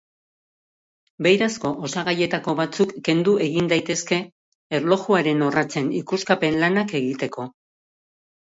[1.25, 4.19] Beirazko osagaietako batzuk kendu egin daitezke,
[4.79, 7.51] erlojuaren orratzen ikuskapen-lanak egiteko.